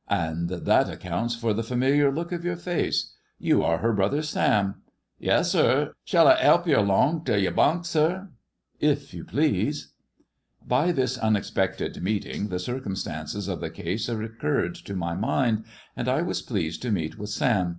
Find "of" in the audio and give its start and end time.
2.30-2.44, 13.48-13.58